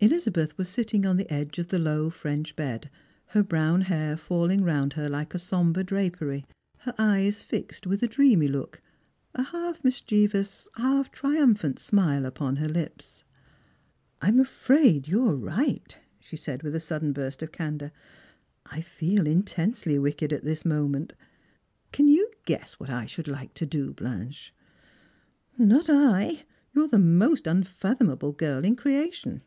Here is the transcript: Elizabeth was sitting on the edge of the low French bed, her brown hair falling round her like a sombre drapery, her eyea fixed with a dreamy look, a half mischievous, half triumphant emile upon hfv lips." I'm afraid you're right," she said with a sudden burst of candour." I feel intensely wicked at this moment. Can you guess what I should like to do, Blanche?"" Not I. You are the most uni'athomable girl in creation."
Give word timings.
Elizabeth 0.00 0.56
was 0.56 0.68
sitting 0.68 1.04
on 1.04 1.16
the 1.16 1.28
edge 1.28 1.58
of 1.58 1.66
the 1.66 1.78
low 1.80 2.08
French 2.08 2.54
bed, 2.54 2.88
her 3.26 3.42
brown 3.42 3.80
hair 3.80 4.16
falling 4.16 4.62
round 4.62 4.92
her 4.92 5.08
like 5.08 5.34
a 5.34 5.40
sombre 5.40 5.82
drapery, 5.82 6.46
her 6.78 6.94
eyea 7.00 7.32
fixed 7.42 7.84
with 7.84 8.00
a 8.00 8.06
dreamy 8.06 8.46
look, 8.46 8.80
a 9.34 9.42
half 9.42 9.82
mischievous, 9.82 10.68
half 10.76 11.10
triumphant 11.10 11.80
emile 11.92 12.24
upon 12.24 12.58
hfv 12.58 12.72
lips." 12.74 13.24
I'm 14.22 14.38
afraid 14.38 15.08
you're 15.08 15.34
right," 15.34 15.98
she 16.20 16.36
said 16.36 16.62
with 16.62 16.76
a 16.76 16.80
sudden 16.80 17.12
burst 17.12 17.42
of 17.42 17.50
candour." 17.50 17.90
I 18.66 18.80
feel 18.82 19.26
intensely 19.26 19.98
wicked 19.98 20.32
at 20.32 20.44
this 20.44 20.64
moment. 20.64 21.12
Can 21.90 22.06
you 22.06 22.30
guess 22.44 22.74
what 22.74 22.88
I 22.88 23.04
should 23.04 23.26
like 23.26 23.52
to 23.54 23.66
do, 23.66 23.94
Blanche?"" 23.94 24.54
Not 25.58 25.90
I. 25.90 26.44
You 26.72 26.84
are 26.84 26.88
the 26.88 27.00
most 27.00 27.46
uni'athomable 27.46 28.36
girl 28.36 28.64
in 28.64 28.76
creation." 28.76 29.42